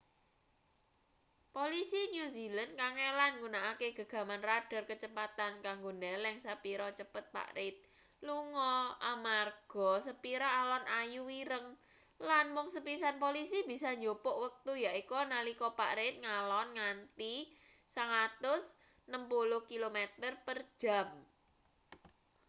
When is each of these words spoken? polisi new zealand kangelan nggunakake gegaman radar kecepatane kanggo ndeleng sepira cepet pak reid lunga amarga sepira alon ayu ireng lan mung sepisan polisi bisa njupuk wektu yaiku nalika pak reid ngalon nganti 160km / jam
polisi 1.55 2.01
new 2.13 2.25
zealand 2.35 2.71
kangelan 2.81 3.31
nggunakake 3.37 3.87
gegaman 4.01 4.41
radar 4.49 4.83
kecepatane 4.89 5.59
kanggo 5.67 5.91
ndeleng 5.99 6.37
sepira 6.45 6.87
cepet 6.99 7.25
pak 7.35 7.49
reid 7.57 7.77
lunga 8.25 8.73
amarga 9.13 9.89
sepira 10.07 10.49
alon 10.61 10.85
ayu 11.01 11.23
ireng 11.41 11.67
lan 12.27 12.45
mung 12.55 12.67
sepisan 12.75 13.15
polisi 13.23 13.59
bisa 13.71 13.89
njupuk 14.01 14.37
wektu 14.45 14.71
yaiku 14.85 15.17
nalika 15.33 15.67
pak 15.79 15.91
reid 15.99 16.15
ngalon 16.25 16.67
nganti 16.77 17.33
160km 17.95 19.89
/ 20.61 20.81
jam 20.81 21.07